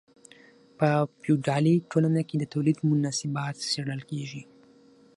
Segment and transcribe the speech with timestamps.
[0.77, 0.89] په
[1.21, 4.43] فیوډالي ټولنه کې د تولید مناسبات څیړل کیږي.